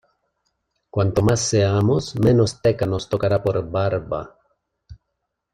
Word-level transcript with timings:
Cuanto 0.89 1.21
más 1.21 1.41
seamos, 1.41 2.15
menos 2.15 2.59
teca 2.59 2.87
nos 2.87 3.07
tocará 3.07 3.43
por 3.43 3.69
barba. 3.69 4.35